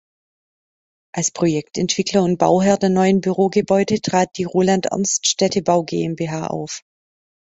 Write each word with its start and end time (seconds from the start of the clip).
Als 1.13 1.29
Projektentwickler 1.29 2.23
und 2.23 2.39
Bauherr 2.39 2.77
der 2.79 2.89
neuen 2.89 3.21
Bürogebäude 3.21 4.01
trat 4.01 4.35
die 4.37 4.45
Roland 4.45 4.87
Ernst 4.87 5.27
Städtebau 5.27 5.83
GmbH 5.83 6.47
auf. 6.47 6.81